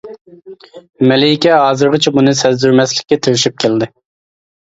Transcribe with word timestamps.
مەلىكە 1.11 1.51
ھازىرغىچە 1.63 2.15
بۇنى 2.15 2.33
سەزدۈرمەسلىككە 2.41 3.19
تىرىشىپ 3.29 3.61
كەلدى. 3.67 3.91